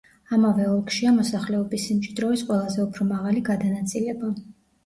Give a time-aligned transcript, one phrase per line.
[0.35, 4.33] ამავე ოლქშია მოსახლეობის სიმჭიდროვის ყველაზე უფრო მაღალი გადანაწილება.